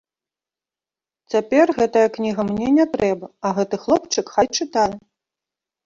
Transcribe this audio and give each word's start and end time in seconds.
Цяпер 1.33 1.65
гэтая 1.79 2.07
кніга 2.17 2.41
мне 2.49 2.67
не 2.81 2.85
трэба, 2.97 3.33
а 3.45 3.55
гэты 3.61 3.75
хлопчык 3.87 4.25
хай 4.37 4.47
чытае. 4.59 4.93